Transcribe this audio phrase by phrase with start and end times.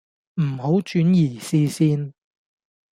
[0.41, 2.13] 唔好轉移視線